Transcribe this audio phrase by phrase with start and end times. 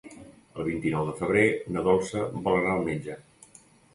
[0.61, 1.43] El vint-i-nou de febrer
[1.75, 3.21] na Dolça vol anar al metge.